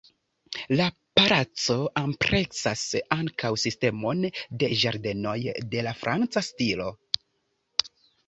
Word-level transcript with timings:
La 0.79 0.85
palaco 1.19 1.75
ampleksas 2.01 2.85
ankaŭ 3.15 3.51
sistemon 3.63 4.25
de 4.63 4.69
ĝardenoj 4.85 5.37
de 5.75 5.83
la 5.89 5.93
franca 6.01 6.43
stilo. 6.51 6.89